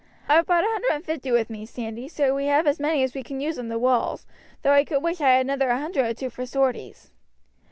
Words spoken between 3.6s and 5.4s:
the walls, though I could wish I